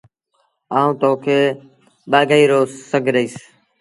آئوٚݩ 0.77 0.97
تو 1.01 1.11
کي 1.23 1.39
ٻآگھيٚ 2.09 2.49
رو 2.51 2.59
سنڱ 2.89 3.05
ڏئيٚس۔ 3.13 3.35